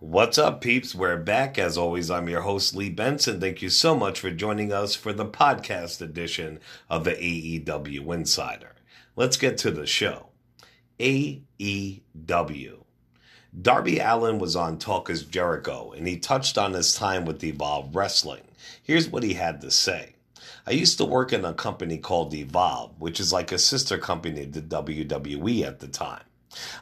What's 0.00 0.38
up, 0.38 0.60
peeps? 0.60 0.96
We're 0.96 1.16
back. 1.16 1.56
As 1.56 1.78
always, 1.78 2.10
I'm 2.10 2.28
your 2.28 2.40
host, 2.40 2.74
Lee 2.74 2.90
Benson. 2.90 3.40
Thank 3.40 3.62
you 3.62 3.68
so 3.68 3.94
much 3.94 4.18
for 4.18 4.32
joining 4.32 4.72
us 4.72 4.96
for 4.96 5.12
the 5.12 5.24
podcast 5.24 6.00
edition 6.00 6.58
of 6.90 7.04
the 7.04 7.12
AEW 7.12 8.12
Insider. 8.12 8.74
Let's 9.14 9.36
get 9.36 9.56
to 9.58 9.70
the 9.70 9.86
show. 9.86 10.30
AEW. 10.98 12.84
Darby 13.62 13.98
Allin 14.00 14.40
was 14.40 14.56
on 14.56 14.78
Talk 14.78 15.08
is 15.08 15.22
Jericho 15.22 15.92
and 15.92 16.08
he 16.08 16.18
touched 16.18 16.58
on 16.58 16.72
his 16.72 16.94
time 16.94 17.24
with 17.24 17.44
Evolve 17.44 17.94
Wrestling. 17.94 18.42
Here's 18.82 19.08
what 19.08 19.22
he 19.22 19.34
had 19.34 19.60
to 19.60 19.70
say. 19.70 20.13
I 20.66 20.72
used 20.72 20.98
to 20.98 21.04
work 21.04 21.32
in 21.32 21.44
a 21.44 21.54
company 21.54 21.98
called 21.98 22.34
Evolve, 22.34 22.92
which 22.98 23.20
is 23.20 23.32
like 23.32 23.52
a 23.52 23.58
sister 23.58 23.98
company 23.98 24.46
to 24.46 24.60
WWE 24.60 25.64
at 25.64 25.80
the 25.80 25.88
time. 25.88 26.22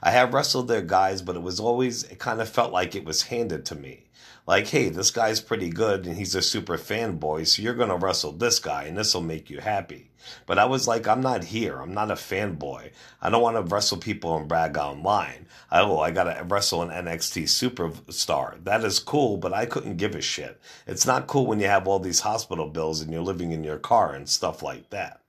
I 0.03 0.11
have 0.11 0.35
wrestled 0.35 0.69
their 0.69 0.83
guys, 0.83 1.23
but 1.23 1.37
it 1.37 1.43
was 1.43 1.59
always, 1.59 2.05
it 2.05 2.19
kind 2.19 2.41
of 2.41 2.49
felt 2.49 2.73
like 2.73 2.95
it 2.95 3.05
was 3.05 3.23
handed 3.23 3.65
to 3.67 3.75
me. 3.75 4.05
Like, 4.45 4.67
hey, 4.67 4.89
this 4.89 5.13
guy's 5.13 5.41
pretty 5.41 5.71
good 5.71 6.05
and 6.05 6.17
he's 6.17 6.35
a 6.35 6.43
super 6.43 6.77
fanboy, 6.77 7.47
so 7.47 7.63
you're 7.63 7.75
going 7.75 7.91
to 7.91 7.97
wrestle 7.97 8.33
this 8.33 8.59
guy 8.59 8.85
and 8.85 8.99
this 8.99 9.15
will 9.15 9.23
make 9.23 9.49
you 9.49 9.61
happy. 9.61 10.11
But 10.47 10.59
I 10.59 10.65
was 10.65 10.89
like, 10.89 11.07
I'm 11.07 11.21
not 11.21 11.45
here. 11.45 11.81
I'm 11.81 11.95
not 11.95 12.11
a 12.11 12.15
fanboy. 12.15 12.91
I 13.21 13.31
don't 13.31 13.43
want 13.43 13.57
to 13.57 13.63
wrestle 13.63 13.99
people 13.99 14.37
and 14.37 14.49
brag 14.49 14.77
online. 14.77 15.47
Oh, 15.71 16.01
I 16.01 16.11
got 16.11 16.25
to 16.25 16.45
wrestle 16.45 16.83
an 16.83 16.91
NXT 16.91 17.45
superstar. 17.45 18.63
That 18.65 18.85
is 18.85 18.99
cool, 18.99 19.37
but 19.37 19.53
I 19.53 19.65
couldn't 19.65 19.97
give 19.97 20.15
a 20.15 20.21
shit. 20.21 20.61
It's 20.87 21.07
not 21.07 21.29
cool 21.29 21.47
when 21.47 21.61
you 21.61 21.67
have 21.67 21.87
all 21.87 21.99
these 21.99 22.21
hospital 22.21 22.69
bills 22.69 23.01
and 23.01 23.13
you're 23.13 23.23
living 23.23 23.53
in 23.53 23.65
your 23.65 23.79
car 23.79 24.15
and 24.15 24.29
stuff 24.29 24.63
like 24.63 24.91
that. 24.91 25.22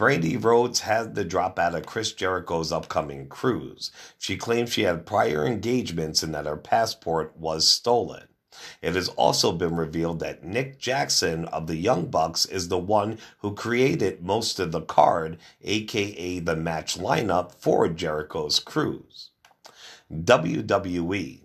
Brandi 0.00 0.42
Rhodes 0.42 0.80
had 0.80 1.14
the 1.14 1.26
drop 1.26 1.58
out 1.58 1.74
of 1.74 1.84
Chris 1.84 2.12
Jericho's 2.12 2.72
upcoming 2.72 3.28
cruise. 3.28 3.90
She 4.16 4.34
claimed 4.38 4.70
she 4.70 4.84
had 4.84 5.04
prior 5.04 5.44
engagements 5.44 6.22
and 6.22 6.34
that 6.34 6.46
her 6.46 6.56
passport 6.56 7.36
was 7.36 7.68
stolen. 7.68 8.28
It 8.80 8.94
has 8.94 9.10
also 9.10 9.52
been 9.52 9.76
revealed 9.76 10.20
that 10.20 10.42
Nick 10.42 10.78
Jackson 10.78 11.44
of 11.44 11.66
the 11.66 11.76
Young 11.76 12.06
Bucks 12.06 12.46
is 12.46 12.68
the 12.68 12.78
one 12.78 13.18
who 13.40 13.54
created 13.54 14.22
most 14.22 14.58
of 14.58 14.72
the 14.72 14.80
card, 14.80 15.36
aka 15.60 16.38
the 16.38 16.56
match 16.56 16.96
lineup 16.96 17.52
for 17.52 17.86
Jericho's 17.86 18.58
cruise. 18.58 19.32
WWE. 20.10 21.40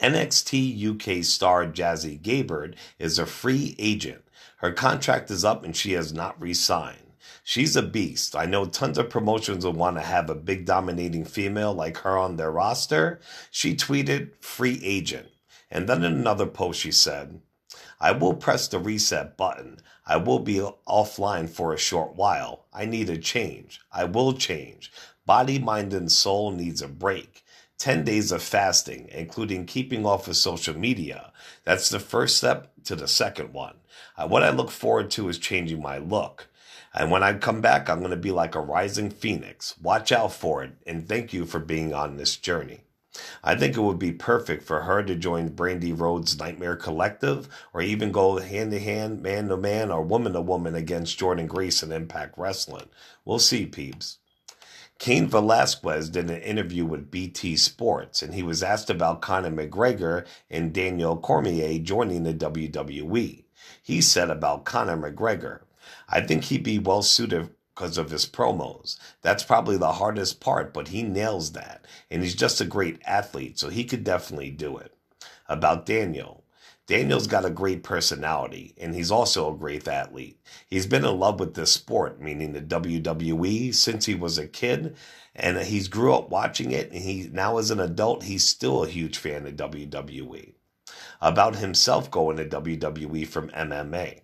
NXT 0.00 1.20
UK 1.20 1.24
star 1.24 1.66
Jazzy 1.66 2.20
Gabert 2.20 2.74
is 2.98 3.16
a 3.20 3.26
free 3.26 3.76
agent. 3.78 4.24
Her 4.56 4.72
contract 4.72 5.30
is 5.30 5.44
up 5.44 5.62
and 5.62 5.76
she 5.76 5.92
has 5.92 6.12
not 6.12 6.40
re 6.42 6.52
signed. 6.52 7.03
She's 7.42 7.76
a 7.76 7.82
beast. 7.82 8.34
I 8.34 8.46
know 8.46 8.64
tons 8.64 8.98
of 8.98 9.10
promotions 9.10 9.64
will 9.64 9.72
want 9.72 9.96
to 9.96 10.02
have 10.02 10.30
a 10.30 10.34
big 10.34 10.64
dominating 10.64 11.24
female 11.24 11.74
like 11.74 11.98
her 11.98 12.16
on 12.16 12.36
their 12.36 12.50
roster. 12.50 13.20
She 13.50 13.74
tweeted, 13.74 14.30
free 14.40 14.80
agent. 14.82 15.28
And 15.70 15.88
then 15.88 16.04
in 16.04 16.12
another 16.12 16.46
post, 16.46 16.80
she 16.80 16.92
said, 16.92 17.40
I 18.00 18.12
will 18.12 18.34
press 18.34 18.68
the 18.68 18.78
reset 18.78 19.36
button. 19.36 19.78
I 20.06 20.18
will 20.18 20.38
be 20.38 20.66
offline 20.86 21.48
for 21.48 21.72
a 21.72 21.78
short 21.78 22.16
while. 22.16 22.66
I 22.72 22.84
need 22.84 23.08
a 23.08 23.16
change. 23.16 23.80
I 23.90 24.04
will 24.04 24.34
change. 24.34 24.92
Body, 25.26 25.58
mind, 25.58 25.94
and 25.94 26.12
soul 26.12 26.50
needs 26.50 26.82
a 26.82 26.88
break. 26.88 27.42
10 27.78 28.04
days 28.04 28.30
of 28.30 28.42
fasting, 28.42 29.08
including 29.10 29.66
keeping 29.66 30.06
off 30.06 30.28
of 30.28 30.36
social 30.36 30.78
media. 30.78 31.32
That's 31.64 31.88
the 31.88 31.98
first 31.98 32.36
step 32.36 32.72
to 32.84 32.94
the 32.94 33.08
second 33.08 33.52
one. 33.52 33.76
What 34.16 34.42
I 34.42 34.50
look 34.50 34.70
forward 34.70 35.10
to 35.12 35.28
is 35.28 35.38
changing 35.38 35.82
my 35.82 35.98
look. 35.98 36.48
And 36.94 37.10
when 37.10 37.24
I 37.24 37.34
come 37.34 37.60
back, 37.60 37.90
I'm 37.90 37.98
going 37.98 38.10
to 38.12 38.16
be 38.16 38.30
like 38.30 38.54
a 38.54 38.60
rising 38.60 39.10
phoenix. 39.10 39.74
Watch 39.82 40.12
out 40.12 40.32
for 40.32 40.62
it. 40.62 40.74
And 40.86 41.08
thank 41.08 41.32
you 41.32 41.44
for 41.44 41.58
being 41.58 41.92
on 41.92 42.16
this 42.16 42.36
journey. 42.36 42.82
I 43.42 43.54
think 43.54 43.76
it 43.76 43.80
would 43.80 43.98
be 43.98 44.12
perfect 44.12 44.64
for 44.64 44.82
her 44.82 45.02
to 45.02 45.14
join 45.14 45.50
Brandi 45.50 45.98
Rhodes' 45.98 46.38
Nightmare 46.38 46.76
Collective 46.76 47.48
or 47.72 47.80
even 47.80 48.12
go 48.12 48.38
hand 48.38 48.72
to 48.72 48.80
hand, 48.80 49.22
man 49.22 49.48
to 49.48 49.56
man, 49.56 49.90
or 49.90 50.02
woman 50.02 50.32
to 50.32 50.40
woman 50.40 50.74
against 50.74 51.18
Jordynne 51.18 51.46
Grace 51.46 51.82
in 51.82 51.92
Impact 51.92 52.36
Wrestling. 52.36 52.88
We'll 53.24 53.38
see, 53.38 53.66
peeps. 53.66 54.18
Cain 54.98 55.28
Velasquez 55.28 56.08
did 56.08 56.30
an 56.30 56.40
interview 56.42 56.84
with 56.84 57.10
BT 57.10 57.56
Sports, 57.56 58.22
and 58.22 58.34
he 58.34 58.42
was 58.42 58.62
asked 58.62 58.90
about 58.90 59.20
Conor 59.20 59.50
McGregor 59.50 60.24
and 60.48 60.72
Daniel 60.72 61.16
Cormier 61.16 61.78
joining 61.78 62.22
the 62.22 62.32
WWE. 62.32 63.44
He 63.82 64.00
said 64.00 64.30
about 64.30 64.64
Conor 64.64 64.96
McGregor, 64.96 65.60
I 66.08 66.20
think 66.20 66.44
he'd 66.44 66.62
be 66.62 66.78
well 66.78 67.02
suited 67.02 67.50
because 67.74 67.98
of 67.98 68.10
his 68.10 68.26
promos. 68.26 68.98
That's 69.22 69.42
probably 69.42 69.76
the 69.76 69.92
hardest 69.92 70.40
part, 70.40 70.72
but 70.72 70.88
he 70.88 71.02
nails 71.02 71.52
that. 71.52 71.84
And 72.10 72.22
he's 72.22 72.34
just 72.34 72.60
a 72.60 72.64
great 72.64 73.00
athlete, 73.04 73.58
so 73.58 73.68
he 73.68 73.84
could 73.84 74.04
definitely 74.04 74.50
do 74.50 74.78
it. 74.78 74.94
About 75.48 75.86
Daniel. 75.86 76.44
Daniel's 76.86 77.26
got 77.26 77.46
a 77.46 77.50
great 77.50 77.82
personality, 77.82 78.74
and 78.76 78.94
he's 78.94 79.10
also 79.10 79.50
a 79.52 79.56
great 79.56 79.88
athlete. 79.88 80.38
He's 80.68 80.86
been 80.86 81.04
in 81.04 81.18
love 81.18 81.40
with 81.40 81.54
this 81.54 81.72
sport, 81.72 82.20
meaning 82.20 82.52
the 82.52 82.60
WWE, 82.60 83.74
since 83.74 84.04
he 84.04 84.14
was 84.14 84.36
a 84.36 84.46
kid, 84.46 84.94
and 85.34 85.56
he's 85.58 85.88
grew 85.88 86.14
up 86.14 86.28
watching 86.28 86.72
it, 86.72 86.92
and 86.92 87.00
he 87.00 87.30
now 87.32 87.56
as 87.56 87.70
an 87.70 87.80
adult, 87.80 88.24
he's 88.24 88.44
still 88.46 88.84
a 88.84 88.88
huge 88.88 89.16
fan 89.16 89.46
of 89.46 89.54
WWE. 89.54 90.52
About 91.22 91.56
himself 91.56 92.10
going 92.10 92.36
to 92.36 92.44
WWE 92.44 93.26
from 93.26 93.48
MMA. 93.48 94.20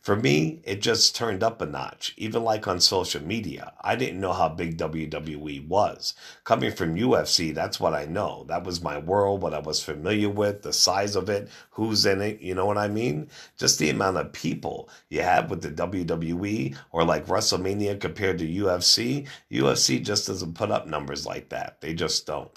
For 0.00 0.16
me, 0.16 0.60
it 0.64 0.82
just 0.82 1.16
turned 1.16 1.42
up 1.42 1.62
a 1.62 1.66
notch, 1.66 2.12
even 2.18 2.44
like 2.44 2.68
on 2.68 2.78
social 2.80 3.22
media. 3.22 3.72
I 3.80 3.96
didn't 3.96 4.20
know 4.20 4.34
how 4.34 4.50
big 4.50 4.76
WWE 4.76 5.66
was. 5.66 6.14
Coming 6.44 6.72
from 6.72 6.96
UFC, 6.96 7.54
that's 7.54 7.80
what 7.80 7.94
I 7.94 8.04
know. 8.04 8.44
That 8.48 8.64
was 8.64 8.82
my 8.82 8.98
world, 8.98 9.40
what 9.40 9.54
I 9.54 9.60
was 9.60 9.82
familiar 9.82 10.28
with, 10.28 10.60
the 10.62 10.72
size 10.74 11.16
of 11.16 11.30
it, 11.30 11.48
who's 11.70 12.04
in 12.04 12.20
it, 12.20 12.42
you 12.42 12.54
know 12.54 12.66
what 12.66 12.76
I 12.76 12.88
mean? 12.88 13.28
Just 13.56 13.78
the 13.78 13.88
amount 13.88 14.18
of 14.18 14.32
people 14.32 14.90
you 15.08 15.22
have 15.22 15.50
with 15.50 15.62
the 15.62 15.70
WWE 15.70 16.76
or 16.92 17.04
like 17.04 17.26
WrestleMania 17.26 17.98
compared 17.98 18.38
to 18.40 18.46
UFC. 18.46 19.26
UFC 19.50 20.02
just 20.04 20.26
doesn't 20.26 20.54
put 20.54 20.70
up 20.70 20.86
numbers 20.86 21.24
like 21.24 21.48
that. 21.48 21.80
They 21.80 21.94
just 21.94 22.26
don't. 22.26 22.50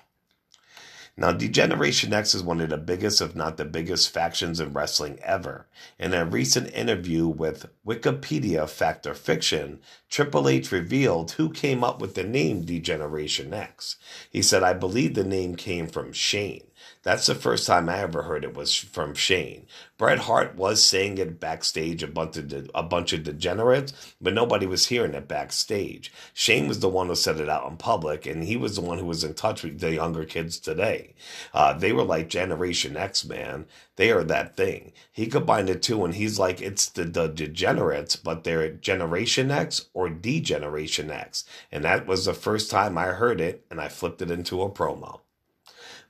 Now, 1.19 1.31
D-Generation 1.31 2.13
X 2.13 2.35
is 2.35 2.43
one 2.43 2.61
of 2.61 2.69
the 2.69 2.77
biggest, 2.77 3.21
if 3.21 3.35
not 3.35 3.57
the 3.57 3.65
biggest, 3.65 4.13
factions 4.13 4.59
in 4.59 4.71
wrestling 4.71 5.17
ever. 5.23 5.65
In 5.97 6.13
a 6.13 6.23
recent 6.23 6.71
interview 6.75 7.27
with 7.27 7.65
Wikipedia 7.83 8.69
Fact 8.69 9.07
or 9.07 9.15
Fiction, 9.15 9.79
Triple 10.11 10.47
H 10.47 10.71
revealed 10.71 11.31
who 11.31 11.49
came 11.49 11.83
up 11.83 11.99
with 11.99 12.13
the 12.13 12.23
name 12.23 12.61
D-Generation 12.61 13.51
X. 13.51 13.95
He 14.29 14.43
said, 14.43 14.61
I 14.61 14.73
believe 14.73 15.15
the 15.15 15.23
name 15.23 15.55
came 15.55 15.87
from 15.87 16.13
Shane. 16.13 16.67
That's 17.07 17.27
the 17.27 17.35
first 17.35 17.65
time 17.65 17.87
I 17.87 17.99
ever 17.99 18.23
heard 18.23 18.43
it 18.43 18.53
was 18.53 18.75
from 18.75 19.13
Shane. 19.13 19.65
Bret 19.97 20.19
Hart 20.19 20.57
was 20.57 20.83
saying 20.83 21.17
it 21.19 21.39
backstage, 21.39 22.03
a 22.03 22.07
bunch 22.07 22.35
of 22.35 22.49
de- 22.49 22.67
a 22.75 22.83
bunch 22.83 23.13
of 23.13 23.23
degenerates, 23.23 23.93
but 24.19 24.33
nobody 24.33 24.65
was 24.65 24.87
hearing 24.87 25.13
it 25.13 25.25
backstage. 25.25 26.11
Shane 26.33 26.67
was 26.67 26.81
the 26.81 26.89
one 26.89 27.07
who 27.07 27.15
said 27.15 27.39
it 27.39 27.47
out 27.47 27.65
in 27.71 27.77
public, 27.77 28.25
and 28.25 28.43
he 28.43 28.57
was 28.57 28.75
the 28.75 28.81
one 28.81 28.97
who 28.97 29.05
was 29.05 29.23
in 29.23 29.35
touch 29.35 29.63
with 29.63 29.79
the 29.79 29.93
younger 29.93 30.25
kids 30.25 30.59
today. 30.59 31.15
Uh, 31.53 31.71
they 31.71 31.93
were 31.93 32.03
like 32.03 32.27
Generation 32.27 32.97
X, 32.97 33.23
man. 33.23 33.67
They 33.95 34.11
are 34.11 34.25
that 34.25 34.57
thing. 34.57 34.91
He 35.09 35.27
combined 35.27 35.69
the 35.69 35.75
two, 35.75 36.03
and 36.03 36.13
he's 36.13 36.37
like, 36.37 36.61
it's 36.61 36.89
the, 36.89 37.05
the 37.05 37.27
degenerates, 37.27 38.17
but 38.17 38.43
they're 38.43 38.69
Generation 38.69 39.49
X 39.49 39.85
or 39.93 40.09
Degeneration 40.09 41.09
X. 41.09 41.45
And 41.71 41.85
that 41.85 42.05
was 42.05 42.25
the 42.25 42.33
first 42.33 42.69
time 42.69 42.97
I 42.97 43.05
heard 43.05 43.39
it, 43.39 43.65
and 43.71 43.79
I 43.79 43.87
flipped 43.87 44.21
it 44.21 44.29
into 44.29 44.61
a 44.61 44.69
promo. 44.69 45.21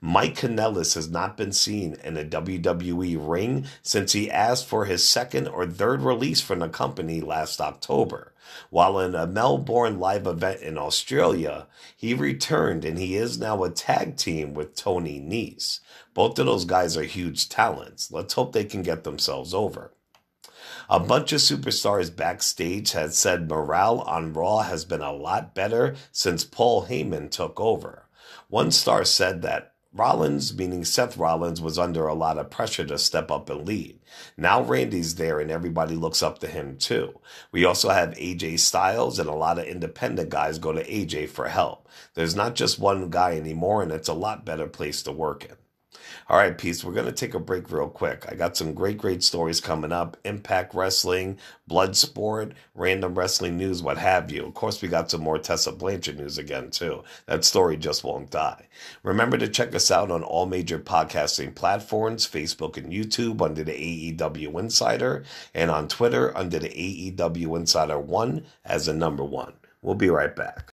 Mike 0.00 0.36
Kanellis 0.36 0.94
has 0.94 1.10
not 1.10 1.36
been 1.36 1.50
seen 1.50 1.96
in 2.04 2.16
a 2.16 2.24
WWE 2.24 3.16
ring 3.20 3.66
since 3.82 4.12
he 4.12 4.30
asked 4.30 4.66
for 4.66 4.84
his 4.84 5.06
second 5.06 5.48
or 5.48 5.66
third 5.66 6.02
release 6.02 6.40
from 6.40 6.60
the 6.60 6.68
company 6.68 7.20
last 7.20 7.60
October. 7.60 8.32
While 8.70 9.00
in 9.00 9.16
a 9.16 9.26
Melbourne 9.26 9.98
live 9.98 10.26
event 10.26 10.62
in 10.62 10.78
Australia, 10.78 11.66
he 11.96 12.14
returned 12.14 12.84
and 12.84 12.96
he 12.96 13.16
is 13.16 13.38
now 13.38 13.64
a 13.64 13.70
tag 13.70 14.16
team 14.16 14.54
with 14.54 14.76
Tony 14.76 15.20
Nese. 15.20 15.80
Both 16.14 16.38
of 16.38 16.46
those 16.46 16.64
guys 16.64 16.96
are 16.96 17.02
huge 17.02 17.48
talents. 17.48 18.12
Let's 18.12 18.34
hope 18.34 18.52
they 18.52 18.64
can 18.64 18.82
get 18.82 19.02
themselves 19.02 19.52
over. 19.52 19.92
A 20.88 21.00
bunch 21.00 21.32
of 21.32 21.40
superstars 21.40 22.14
backstage 22.14 22.92
had 22.92 23.12
said 23.14 23.48
morale 23.48 24.00
on 24.02 24.32
Raw 24.32 24.60
has 24.60 24.84
been 24.84 25.02
a 25.02 25.12
lot 25.12 25.54
better 25.56 25.96
since 26.12 26.44
Paul 26.44 26.86
Heyman 26.86 27.30
took 27.30 27.60
over. 27.60 28.06
One 28.48 28.70
star 28.70 29.04
said 29.04 29.42
that 29.42 29.74
Rollins, 29.98 30.56
meaning 30.56 30.84
Seth 30.84 31.16
Rollins, 31.16 31.60
was 31.60 31.78
under 31.78 32.06
a 32.06 32.14
lot 32.14 32.38
of 32.38 32.50
pressure 32.50 32.86
to 32.86 32.98
step 32.98 33.30
up 33.30 33.50
and 33.50 33.66
lead. 33.66 33.98
Now 34.36 34.62
Randy's 34.62 35.16
there 35.16 35.40
and 35.40 35.50
everybody 35.50 35.96
looks 35.96 36.22
up 36.22 36.38
to 36.38 36.46
him 36.46 36.78
too. 36.78 37.18
We 37.52 37.64
also 37.64 37.90
have 37.90 38.10
AJ 38.10 38.60
Styles 38.60 39.18
and 39.18 39.28
a 39.28 39.34
lot 39.34 39.58
of 39.58 39.66
independent 39.66 40.30
guys 40.30 40.58
go 40.58 40.72
to 40.72 40.84
AJ 40.84 41.30
for 41.30 41.48
help. 41.48 41.88
There's 42.14 42.36
not 42.36 42.54
just 42.54 42.78
one 42.78 43.10
guy 43.10 43.36
anymore 43.36 43.82
and 43.82 43.92
it's 43.92 44.08
a 44.08 44.14
lot 44.14 44.44
better 44.44 44.68
place 44.68 45.02
to 45.02 45.12
work 45.12 45.44
in. 45.44 45.56
All 46.28 46.36
right, 46.36 46.56
peace. 46.56 46.84
We're 46.84 46.92
going 46.92 47.06
to 47.06 47.12
take 47.12 47.34
a 47.34 47.38
break 47.38 47.70
real 47.70 47.88
quick. 47.88 48.26
I 48.28 48.34
got 48.34 48.56
some 48.56 48.74
great, 48.74 48.98
great 48.98 49.22
stories 49.22 49.60
coming 49.60 49.92
up 49.92 50.16
Impact 50.24 50.74
Wrestling, 50.74 51.38
Blood 51.66 51.96
Sport, 51.96 52.52
random 52.74 53.14
wrestling 53.14 53.56
news, 53.56 53.82
what 53.82 53.98
have 53.98 54.30
you. 54.30 54.44
Of 54.44 54.54
course, 54.54 54.82
we 54.82 54.88
got 54.88 55.10
some 55.10 55.22
more 55.22 55.38
Tessa 55.38 55.72
Blanchard 55.72 56.18
news 56.18 56.36
again, 56.36 56.70
too. 56.70 57.02
That 57.26 57.44
story 57.44 57.76
just 57.76 58.04
won't 58.04 58.30
die. 58.30 58.68
Remember 59.02 59.38
to 59.38 59.48
check 59.48 59.74
us 59.74 59.90
out 59.90 60.10
on 60.10 60.22
all 60.22 60.46
major 60.46 60.78
podcasting 60.78 61.54
platforms 61.54 62.26
Facebook 62.26 62.76
and 62.76 62.92
YouTube 62.92 63.40
under 63.40 63.64
the 63.64 63.72
AEW 64.16 64.58
Insider, 64.58 65.24
and 65.54 65.70
on 65.70 65.88
Twitter 65.88 66.36
under 66.36 66.58
the 66.58 66.68
AEW 66.68 67.56
Insider 67.56 67.98
1 67.98 68.44
as 68.64 68.86
the 68.86 68.92
number 68.92 69.24
one. 69.24 69.54
We'll 69.80 69.94
be 69.94 70.10
right 70.10 70.34
back. 70.34 70.72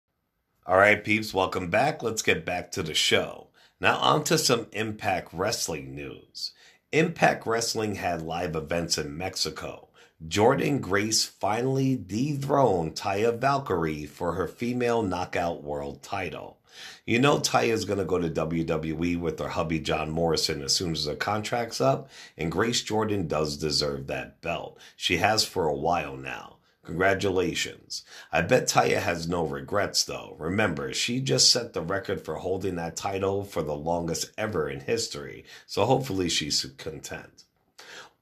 All 0.67 0.79
right, 0.79 1.05
peeps, 1.05 1.35
welcome 1.35 1.69
back. 1.69 2.03
Let's 2.03 2.23
get 2.23 2.47
back 2.47 2.71
to 2.73 2.83
the 2.83 2.95
show. 2.95 3.49
Now, 3.85 3.99
on 3.99 4.25
to 4.25 4.39
some 4.39 4.69
Impact 4.73 5.29
Wrestling 5.35 5.95
news. 5.95 6.53
Impact 6.91 7.47
Wrestling 7.47 7.97
had 7.97 8.23
live 8.23 8.57
events 8.57 8.97
in 8.97 9.19
Mexico. 9.19 9.91
Jordynne 10.27 10.81
Grace 10.81 11.27
finally 11.27 11.95
dethroned 11.95 12.95
Taya 12.95 13.39
Valkyrie 13.39 14.07
for 14.07 14.33
her 14.33 14.49
female 14.49 15.03
knockout 15.03 15.63
world 15.63 16.03
title. 16.03 16.57
You 17.05 17.19
know 17.19 17.41
Taya's 17.41 17.85
going 17.85 17.99
to 17.99 18.07
go 18.07 18.19
to 18.19 18.31
WWE 18.31 19.21
with 19.21 19.39
her 19.39 19.51
hubby 19.51 19.81
John 19.81 20.11
Morrison 20.11 20.63
as 20.63 20.75
soon 20.75 20.93
as 20.93 21.05
her 21.05 21.15
contract's 21.15 21.83
up, 21.83 22.09
and 22.39 22.51
Grace 22.51 22.81
Jordan 22.81 23.29
does 23.29 23.59
deserve 23.59 24.07
that 24.07 24.41
belt. 24.41 24.79
She 24.97 25.19
has 25.19 25.45
for 25.45 25.69
a 25.69 25.77
while 25.77 26.17
now. 26.17 26.54
Congratulations. 26.85 28.05
I 28.31 28.43
bet 28.43 28.69
Taya 28.69 29.01
has 29.01 29.27
no 29.27 29.47
regrets 29.47 30.05
though. 30.05 30.37
Remember, 30.39 30.93
she 30.93 31.21
just 31.21 31.51
set 31.51 31.73
the 31.73 31.81
record 31.81 32.21
for 32.21 32.37
holding 32.37 32.77
that 32.77 32.97
title 32.97 33.43
for 33.43 33.63
the 33.63 33.75
longest 33.75 34.31
ever 34.37 34.69
in 34.69 34.81
history, 34.81 35.45
so 35.67 35.87
hopefully 35.87 36.29
she's 36.29 36.65
content. 36.77 37.45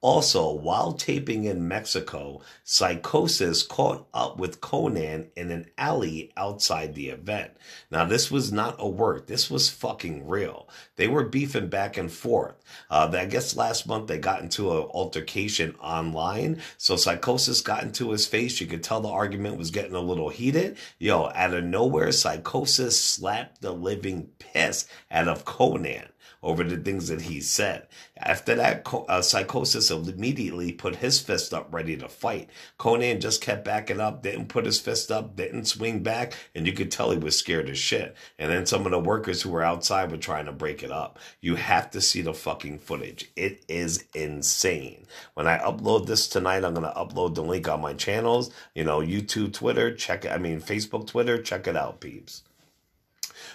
Also, 0.03 0.53
while 0.53 0.95
taping 0.95 1.45
in 1.45 1.69
Mexico, 1.69 2.41
Psicosis 2.65 3.63
caught 3.63 4.09
up 4.13 4.37
with 4.37 4.61
Konnan 4.61 5.29
in 5.37 5.53
an 5.53 5.71
alley 5.79 6.33
outside 6.37 6.97
the 6.97 7.11
event. 7.11 7.53
Now, 7.89 8.05
this 8.05 8.29
was 8.29 8.51
not 8.51 8.75
a 8.81 8.89
work. 8.89 9.29
This 9.29 9.49
was 9.49 9.71
fucking 9.71 10.27
real. 10.27 10.69
They 10.97 11.07
were 11.07 11.29
beefing 11.29 11.69
back 11.69 11.97
and 11.97 12.11
forth. 12.11 12.57
Uh, 12.91 13.13
I 13.17 13.27
guess 13.27 13.55
last 13.55 13.87
month 13.87 14.09
they 14.09 14.19
got 14.19 14.43
into 14.43 14.73
an 14.73 14.89
altercation 14.93 15.77
online. 15.77 16.61
So 16.79 16.97
Psicosis 16.97 17.63
got 17.63 17.85
into 17.85 18.11
his 18.11 18.27
face. 18.27 18.61
You 18.61 18.67
could 18.67 18.83
tell 18.83 19.01
the 19.01 19.09
argument 19.09 19.57
was 19.57 19.71
getting 19.71 19.95
a 19.95 20.01
little 20.01 20.31
heated. 20.31 20.79
Yo, 20.99 21.31
out 21.33 21.55
of 21.55 21.63
nowhere, 21.63 22.09
Psicosis 22.09 22.99
slapped 22.99 23.63
the 23.63 23.73
living 23.73 24.31
piss 24.41 24.89
out 25.13 25.29
of 25.29 25.45
Konnan 25.45 26.09
over 26.43 26.65
the 26.65 26.77
things 26.77 27.09
that 27.09 27.23
he 27.23 27.41
said. 27.41 27.87
After 28.17 28.55
that, 28.57 28.87
uh, 28.87 29.21
Psicosis 29.21 29.91
immediately 29.91 30.73
put 30.73 30.97
his 30.97 31.21
fist 31.21 31.55
up 31.55 31.73
ready 31.73 31.97
to 31.97 32.09
fight. 32.09 32.51
Konnan 32.79 33.21
just 33.21 33.41
kept 33.41 33.65
backing 33.65 34.01
up, 34.01 34.23
didn't 34.23 34.49
put 34.49 34.67
his 34.67 34.81
fist 34.81 35.11
up, 35.11 35.37
didn't 35.37 35.67
swing 35.67 36.03
back, 36.03 36.35
and 36.55 36.67
you 36.67 36.73
could 36.73 36.91
tell 36.91 37.11
he 37.11 37.19
was 37.19 37.39
scared 37.39 37.69
as 37.69 37.79
shit. 37.79 38.17
And 38.39 38.51
then 38.51 38.67
some 38.67 38.87
of 38.87 38.93
the 38.93 38.99
workers 38.99 39.43
who 39.43 39.51
were 39.51 39.63
outside 39.63 40.11
were 40.11 40.17
trying 40.17 40.47
to 40.47 40.53
break 40.53 40.83
it 40.83 40.91
up. 40.91 41.19
You 41.41 41.57
have 41.57 41.91
to 41.93 42.01
see 42.01 42.23
the 42.23 42.35
fucking 42.35 42.81
footage. 42.81 43.31
It 43.37 43.65
is 43.69 44.05
insane. 44.15 45.07
When 45.35 45.47
I 45.47 45.59
upload 45.59 46.07
this 46.07 46.29
tonight, 46.29 46.65
I'm 46.65 46.75
going 46.75 46.87
to 46.87 46.99
upload 46.99 47.35
the 47.35 47.43
link 47.43 47.69
on 47.69 47.81
my 47.81 47.95
channels, 47.95 48.51
you 48.75 48.85
know, 48.85 49.01
YouTube, 49.01 49.53
Twitter, 49.53 49.95
check 49.95 50.25
it. 50.25 50.33
I 50.33 50.39
mean, 50.39 50.61
Facebook, 50.61 51.07
Twitter, 51.07 51.41
check 51.41 51.67
it 51.67 51.77
out, 51.77 52.01
peeps. 52.01 52.43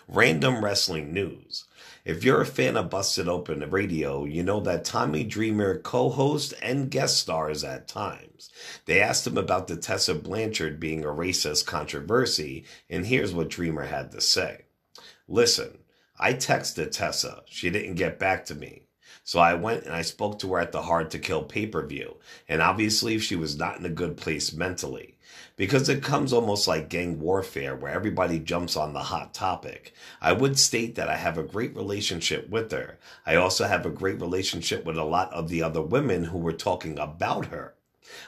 Random 0.07 0.63
wrestling 0.63 1.13
news. 1.13 1.65
If 2.07 2.23
you're 2.23 2.39
a 2.39 2.45
fan 2.45 2.77
of 2.77 2.89
Busted 2.89 3.27
Open 3.27 3.69
Radio, 3.69 4.23
you 4.23 4.41
know 4.41 4.61
that 4.61 4.85
Tommy 4.85 5.25
Dreamer 5.25 5.77
co 5.79 6.09
hosts 6.09 6.53
and 6.61 6.89
guest 6.89 7.19
stars 7.19 7.65
at 7.65 7.89
times. 7.89 8.49
They 8.85 9.01
asked 9.01 9.27
him 9.27 9.37
about 9.37 9.67
the 9.67 9.75
Tessa 9.75 10.15
Blanchard 10.15 10.79
being 10.79 11.03
a 11.03 11.09
racist 11.09 11.65
controversy, 11.65 12.63
and 12.89 13.05
here's 13.05 13.33
what 13.33 13.49
Dreamer 13.49 13.87
had 13.87 14.13
to 14.13 14.21
say 14.21 14.67
Listen, 15.27 15.79
I 16.17 16.31
texted 16.31 16.91
Tessa. 16.91 17.43
She 17.45 17.69
didn't 17.69 17.95
get 17.95 18.19
back 18.19 18.45
to 18.45 18.55
me. 18.55 18.86
So 19.27 19.39
I 19.39 19.55
went 19.55 19.83
and 19.83 19.93
I 19.93 20.03
spoke 20.03 20.39
to 20.39 20.53
her 20.53 20.59
at 20.61 20.71
the 20.71 20.83
Hard 20.83 21.11
to 21.11 21.19
Kill 21.19 21.43
pay 21.43 21.67
per 21.67 21.85
view. 21.85 22.15
And 22.47 22.61
obviously, 22.61 23.19
she 23.19 23.35
was 23.35 23.57
not 23.57 23.77
in 23.77 23.85
a 23.85 23.89
good 23.89 24.15
place 24.15 24.53
mentally 24.53 25.17
because 25.57 25.89
it 25.89 26.01
comes 26.01 26.31
almost 26.31 26.65
like 26.65 26.87
gang 26.87 27.19
warfare 27.19 27.75
where 27.75 27.91
everybody 27.91 28.39
jumps 28.39 28.77
on 28.77 28.93
the 28.93 29.03
hot 29.03 29.33
topic. 29.33 29.93
I 30.21 30.31
would 30.31 30.57
state 30.57 30.95
that 30.95 31.09
I 31.09 31.17
have 31.17 31.37
a 31.37 31.43
great 31.43 31.75
relationship 31.75 32.47
with 32.49 32.71
her. 32.71 32.99
I 33.25 33.35
also 33.35 33.65
have 33.65 33.85
a 33.85 33.89
great 33.89 34.21
relationship 34.21 34.85
with 34.85 34.97
a 34.97 35.03
lot 35.03 35.33
of 35.33 35.49
the 35.49 35.61
other 35.61 35.81
women 35.81 36.23
who 36.23 36.37
were 36.37 36.53
talking 36.53 36.97
about 36.97 37.47
her. 37.47 37.73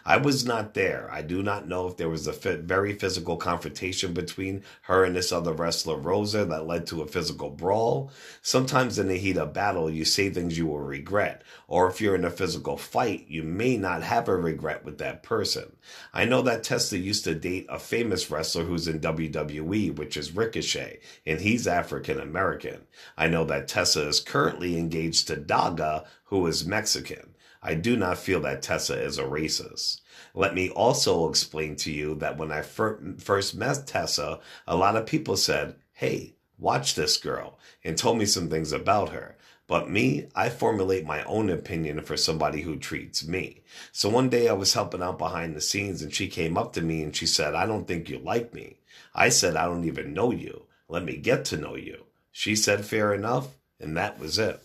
I 0.05 0.17
was 0.17 0.45
not 0.45 0.73
there. 0.73 1.09
I 1.11 1.21
do 1.21 1.41
not 1.41 1.67
know 1.67 1.87
if 1.87 1.97
there 1.97 2.09
was 2.09 2.27
a 2.27 2.33
very 2.33 2.93
physical 2.93 3.37
confrontation 3.37 4.13
between 4.13 4.63
her 4.83 5.03
and 5.03 5.15
this 5.15 5.31
other 5.31 5.53
wrestler, 5.53 5.97
Rosa, 5.97 6.45
that 6.45 6.67
led 6.67 6.87
to 6.87 7.01
a 7.01 7.07
physical 7.07 7.49
brawl. 7.49 8.11
Sometimes 8.41 8.99
in 8.99 9.07
the 9.07 9.17
heat 9.17 9.37
of 9.37 9.53
battle, 9.53 9.89
you 9.89 10.05
say 10.05 10.29
things 10.29 10.57
you 10.57 10.67
will 10.67 10.79
regret. 10.79 11.43
Or 11.67 11.87
if 11.89 12.01
you're 12.01 12.15
in 12.15 12.25
a 12.25 12.31
physical 12.31 12.77
fight, 12.77 13.25
you 13.27 13.43
may 13.43 13.77
not 13.77 14.03
have 14.03 14.27
a 14.27 14.35
regret 14.35 14.83
with 14.83 14.97
that 14.97 15.23
person. 15.23 15.75
I 16.13 16.25
know 16.25 16.41
that 16.41 16.63
Tessa 16.63 16.97
used 16.97 17.23
to 17.25 17.35
date 17.35 17.67
a 17.69 17.79
famous 17.79 18.29
wrestler 18.29 18.63
who's 18.63 18.87
in 18.87 18.99
WWE, 18.99 19.95
which 19.95 20.17
is 20.17 20.35
Ricochet, 20.35 20.99
and 21.25 21.39
he's 21.39 21.67
African 21.67 22.19
American. 22.19 22.81
I 23.17 23.27
know 23.27 23.45
that 23.45 23.67
Tessa 23.67 24.07
is 24.07 24.19
currently 24.19 24.77
engaged 24.77 25.27
to 25.27 25.35
Daga, 25.35 26.05
who 26.25 26.45
is 26.47 26.65
Mexican. 26.65 27.35
I 27.61 27.73
do 27.75 27.97
not 27.97 28.17
feel 28.17 28.39
that 28.41 28.61
Tessa 28.61 29.00
is 29.01 29.17
a 29.17 29.23
racist. 29.23 30.01
Let 30.33 30.53
me 30.56 30.69
also 30.69 31.27
explain 31.29 31.75
to 31.77 31.91
you 31.91 32.15
that 32.15 32.38
when 32.38 32.51
I 32.51 32.61
fir- 32.61 33.15
first 33.17 33.56
met 33.56 33.85
Tessa, 33.85 34.39
a 34.65 34.75
lot 34.75 34.95
of 34.95 35.06
people 35.06 35.35
said, 35.35 35.75
Hey, 35.94 36.35
watch 36.57 36.95
this 36.95 37.17
girl, 37.17 37.57
and 37.83 37.97
told 37.97 38.17
me 38.17 38.25
some 38.25 38.50
things 38.50 38.71
about 38.71 39.09
her. 39.09 39.35
But 39.67 39.89
me, 39.89 40.27
I 40.35 40.50
formulate 40.50 41.06
my 41.06 41.23
own 41.25 41.50
opinion 41.50 42.01
for 42.01 42.17
somebody 42.17 42.61
who 42.61 42.75
treats 42.75 43.27
me. 43.27 43.61
So 43.91 44.09
one 44.09 44.27
day 44.29 44.47
I 44.47 44.53
was 44.53 44.73
helping 44.73 45.03
out 45.03 45.19
behind 45.19 45.56
the 45.56 45.61
scenes 45.61 46.01
and 46.01 46.11
she 46.11 46.27
came 46.27 46.57
up 46.57 46.73
to 46.73 46.81
me 46.81 47.03
and 47.03 47.15
she 47.15 47.27
said, 47.27 47.53
I 47.53 47.67
don't 47.67 47.88
think 47.88 48.09
you 48.09 48.17
like 48.17 48.51
me. 48.51 48.79
I 49.13 49.29
said, 49.29 49.56
I 49.56 49.65
don't 49.65 49.85
even 49.85 50.13
know 50.13 50.31
you. 50.31 50.63
Let 50.88 51.03
me 51.03 51.17
get 51.17 51.45
to 51.45 51.57
know 51.57 51.75
you. 51.75 52.06
She 52.31 52.56
said, 52.56 52.83
fair 52.83 53.13
enough. 53.13 53.50
And 53.79 53.95
that 53.95 54.17
was 54.17 54.39
it. 54.39 54.59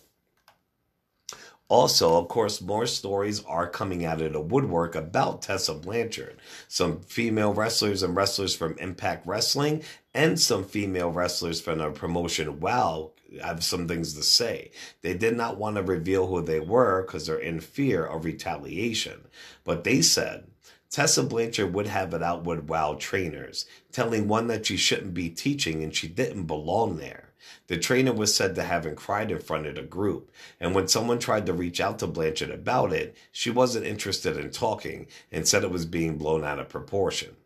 Also, 1.69 2.19
of 2.19 2.28
course, 2.28 2.61
more 2.61 2.87
stories 2.87 3.43
are 3.44 3.69
coming 3.69 4.05
out 4.05 4.20
of 4.20 4.32
the 4.34 4.40
woodwork 4.40 4.94
about 4.94 5.40
Tessa 5.40 5.75
Blanchard. 5.75 6.37
Some 6.69 7.00
female 7.00 7.55
wrestlers 7.55 8.02
and 8.02 8.14
wrestlers 8.14 8.55
from 8.55 8.77
Impact 8.79 9.27
Wrestling 9.27 9.82
and 10.12 10.39
some 10.39 10.65
female 10.65 11.10
wrestlers 11.10 11.60
from 11.60 11.79
the 11.79 11.91
promotion 11.91 12.60
WOW 12.60 13.12
have 13.43 13.65
some 13.65 13.89
things 13.89 14.15
to 14.15 14.22
say. 14.22 14.70
They 15.00 15.15
did 15.15 15.36
not 15.36 15.56
want 15.56 15.77
to 15.77 15.82
reveal 15.82 16.27
who 16.27 16.43
they 16.43 16.60
were 16.60 17.03
because 17.03 17.27
they're 17.27 17.39
in 17.39 17.60
fear 17.60 18.05
of 18.05 18.24
retaliation. 18.24 19.24
But 19.65 19.84
they 19.84 20.03
said 20.03 20.46
Tessa 20.91 21.22
Blanchard 21.22 21.74
would 21.74 21.89
have 21.89 22.15
it 22.15 22.22
out 22.22 22.44
with 22.44 22.69
WOW 22.69 22.94
trainers, 23.00 23.67
telling 23.91 24.29
one 24.29 24.46
that 24.48 24.67
she 24.67 24.77
shouldn't 24.77 25.15
be 25.15 25.31
teaching 25.31 25.82
and 25.82 25.94
she 25.94 26.08
didn't 26.08 26.44
belong 26.44 26.98
there. 26.98 27.23
The 27.67 27.77
trainer 27.77 28.13
was 28.13 28.34
said 28.34 28.55
to 28.55 28.63
having 28.63 28.96
cried 28.96 29.31
in 29.31 29.39
front 29.39 29.67
of 29.67 29.74
the 29.74 29.82
group, 29.82 30.31
and 30.60 30.74
when 30.74 30.89
someone 30.89 31.19
tried 31.19 31.46
to 31.46 31.53
reach 31.53 31.81
out 31.81 31.98
to 31.98 32.06
Blanchard 32.06 32.51
about 32.51 32.93
it, 32.93 33.17
she 33.32 33.51
wasn't 33.51 33.86
interested 33.86 34.36
in 34.36 34.51
talking 34.51 35.06
and 35.31 35.46
said 35.46 35.65
it 35.65 35.70
was 35.70 35.86
being 35.86 36.19
blown 36.19 36.44
out 36.44 36.58
of 36.58 36.69
proportion. 36.69 37.36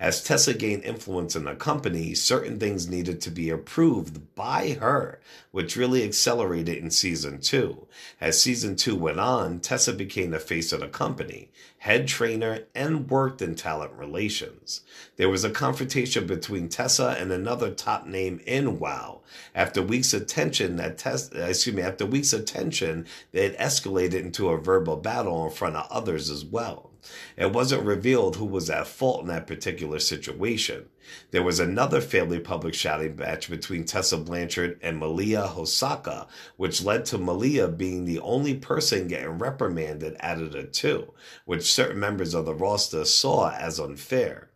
As 0.00 0.22
Tessa 0.22 0.54
gained 0.54 0.84
influence 0.84 1.34
in 1.34 1.42
the 1.42 1.56
company, 1.56 2.14
certain 2.14 2.60
things 2.60 2.88
needed 2.88 3.20
to 3.20 3.32
be 3.32 3.50
approved 3.50 4.32
by 4.36 4.78
her, 4.80 5.20
which 5.50 5.74
really 5.74 6.04
accelerated 6.04 6.78
in 6.78 6.92
season 6.92 7.40
two. 7.40 7.88
As 8.20 8.40
season 8.40 8.76
two 8.76 8.94
went 8.94 9.18
on, 9.18 9.58
Tessa 9.58 9.92
became 9.92 10.30
the 10.30 10.38
face 10.38 10.72
of 10.72 10.80
the 10.80 10.86
company, 10.86 11.50
head 11.78 12.06
trainer, 12.06 12.60
and 12.76 13.10
worked 13.10 13.42
in 13.42 13.56
talent 13.56 13.92
relations. 13.94 14.82
There 15.16 15.28
was 15.28 15.42
a 15.42 15.50
confrontation 15.50 16.28
between 16.28 16.68
Tessa 16.68 17.16
and 17.18 17.32
another 17.32 17.72
top 17.72 18.06
name 18.06 18.40
in 18.46 18.78
WoW. 18.78 19.22
After 19.52 19.82
weeks 19.82 20.14
of 20.14 20.28
tension, 20.28 20.76
that 20.76 21.04
excuse 21.34 21.74
me, 21.74 21.82
after 21.82 22.06
weeks 22.06 22.32
of 22.32 22.44
tension, 22.44 23.04
had 23.34 23.58
escalated 23.58 24.20
into 24.20 24.50
a 24.50 24.58
verbal 24.58 24.96
battle 24.96 25.44
in 25.44 25.50
front 25.50 25.74
of 25.74 25.90
others 25.90 26.30
as 26.30 26.44
well. 26.44 26.87
It 27.36 27.52
wasn't 27.52 27.84
revealed 27.84 28.36
who 28.36 28.44
was 28.44 28.68
at 28.70 28.86
fault 28.86 29.22
in 29.22 29.28
that 29.28 29.46
particular 29.46 29.98
situation. 29.98 30.88
There 31.30 31.42
was 31.42 31.60
another 31.60 32.00
family 32.00 32.40
public 32.40 32.74
shouting 32.74 33.16
match 33.16 33.48
between 33.48 33.84
Tessa 33.84 34.16
Blanchard 34.16 34.78
and 34.82 34.98
Malia 34.98 35.46
Hosaka, 35.46 36.26
which 36.56 36.82
led 36.82 37.04
to 37.06 37.18
Malia 37.18 37.68
being 37.68 38.04
the 38.04 38.20
only 38.20 38.54
person 38.54 39.08
getting 39.08 39.38
reprimanded 39.38 40.16
out 40.20 40.40
of 40.40 40.52
the 40.52 40.64
two, 40.64 41.12
which 41.44 41.72
certain 41.72 42.00
members 42.00 42.34
of 42.34 42.44
the 42.44 42.54
roster 42.54 43.04
saw 43.04 43.50
as 43.50 43.78
unfair. 43.78 44.50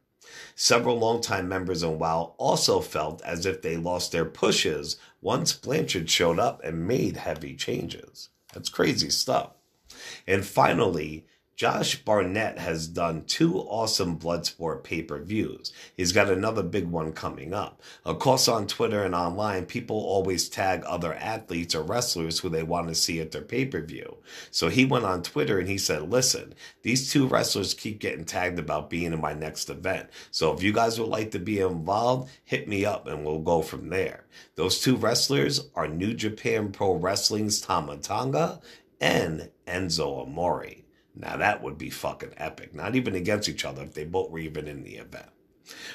Several 0.55 0.99
longtime 0.99 1.49
members 1.49 1.83
in 1.83 1.99
WoW 1.99 2.35
also 2.37 2.81
felt 2.81 3.23
as 3.23 3.47
if 3.47 3.63
they 3.63 3.77
lost 3.77 4.13
their 4.13 4.25
pushes 4.25 4.97
once 5.21 5.53
Blanchard 5.53 6.11
showed 6.11 6.39
up 6.39 6.63
and 6.63 6.87
made 6.87 7.17
heavy 7.17 7.57
changes. 7.57 8.29
That's 8.53 8.69
crazy 8.69 9.11
stuff. 9.11 9.53
And 10.27 10.45
finally, 10.45 11.27
Josh 11.62 11.95
Barnett 12.02 12.59
has 12.59 12.88
done 12.88 13.23
two 13.25 13.57
awesome 13.57 14.19
Bloodsport 14.19 14.83
pay 14.83 15.00
per 15.00 15.23
views. 15.23 15.73
He's 15.97 16.11
got 16.11 16.28
another 16.28 16.64
big 16.64 16.88
one 16.88 17.12
coming 17.12 17.54
up. 17.54 17.81
Of 18.04 18.19
course, 18.19 18.49
on 18.49 18.66
Twitter 18.66 19.04
and 19.04 19.14
online, 19.14 19.66
people 19.66 19.95
always 19.95 20.49
tag 20.49 20.83
other 20.83 21.14
athletes 21.14 21.76
or 21.76 21.85
wrestlers 21.85 22.40
who 22.40 22.49
they 22.49 22.64
want 22.64 22.88
to 22.88 22.97
see 22.97 23.21
at 23.21 23.31
their 23.31 23.42
pay 23.42 23.64
per 23.64 23.81
view. 23.81 24.16
So 24.50 24.71
he 24.71 24.85
went 24.85 25.04
on 25.04 25.23
Twitter 25.23 25.61
and 25.61 25.69
he 25.69 25.78
said, 25.78 26.11
Listen, 26.11 26.52
these 26.83 27.12
two 27.12 27.28
wrestlers 27.28 27.75
keep 27.75 28.00
getting 28.00 28.25
tagged 28.25 28.59
about 28.59 28.90
being 28.90 29.12
in 29.12 29.21
my 29.21 29.33
next 29.33 29.71
event. 29.71 30.09
So 30.33 30.52
if 30.52 30.64
you 30.64 30.73
guys 30.73 30.99
would 30.99 31.11
like 31.11 31.31
to 31.31 31.38
be 31.38 31.61
involved, 31.61 32.28
hit 32.45 32.66
me 32.66 32.85
up 32.85 33.07
and 33.07 33.25
we'll 33.25 33.38
go 33.38 33.62
from 33.62 33.88
there. 33.88 34.25
Those 34.57 34.81
two 34.81 34.97
wrestlers 34.97 35.69
are 35.76 35.87
New 35.87 36.12
Japan 36.12 36.73
Pro 36.73 36.95
Wrestling's 36.95 37.61
Tama 37.61 37.99
Tonga 37.99 38.61
and 39.00 39.49
Enzo 39.69 40.26
Amore. 40.26 40.82
Now 41.14 41.37
that 41.37 41.62
would 41.62 41.78
be 41.78 41.90
fucking 41.90 42.35
epic. 42.37 42.75
Not 42.75 42.95
even 42.97 43.14
against 43.14 43.49
each 43.49 43.64
other 43.64 43.83
if 43.83 43.95
they 43.95 44.04
both 44.04 44.31
were 44.31 44.38
even 44.38 44.69
in 44.69 44.83
the 44.83 44.97
event. 44.97 45.28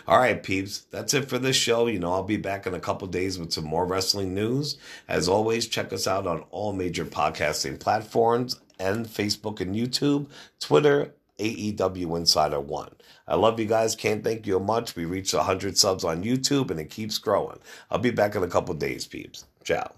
All 0.08 0.18
right, 0.18 0.42
peeps, 0.42 0.86
that's 0.92 1.14
it 1.14 1.30
for 1.30 1.38
this 1.38 1.56
show. 1.56 1.88
You 1.88 2.00
know, 2.00 2.14
I'll 2.14 2.24
be 2.24 2.38
back 2.38 2.66
in 2.66 2.74
a 2.74 2.80
couple 2.80 3.08
days 3.08 3.38
with 3.38 3.52
some 3.52 3.66
more 3.66 3.86
wrestling 3.86 4.34
news. 4.34 4.78
As 5.08 5.28
always, 5.28 5.68
check 5.68 5.92
us 5.92 6.08
out 6.08 6.26
on 6.28 6.46
all 6.52 6.74
major 6.74 7.06
podcasting 7.06 7.80
platforms 7.80 8.60
and 8.80 9.06
Facebook 9.06 9.60
and 9.60 9.76
YouTube, 9.76 10.28
Twitter, 10.60 11.14
AEW 11.40 12.18
Insider 12.18 12.60
One. 12.60 12.92
I 13.28 13.36
love 13.36 13.60
you 13.60 13.66
guys. 13.66 13.96
Can't 13.96 14.24
thank 14.24 14.48
you 14.48 14.60
much. 14.60 14.96
We 14.96 15.06
reached 15.06 15.34
100 15.34 15.78
subs 15.78 16.04
on 16.04 16.24
YouTube 16.24 16.72
and 16.72 16.80
it 16.80 16.90
keeps 16.90 17.18
growing. 17.18 17.60
I'll 17.92 18.00
be 18.00 18.12
back 18.12 18.36
in 18.36 18.44
a 18.44 18.48
couple 18.48 18.74
days, 18.74 19.06
peeps. 19.06 19.46
Ciao. 19.64 19.92